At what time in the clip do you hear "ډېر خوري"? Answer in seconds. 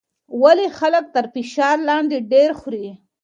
2.31-2.87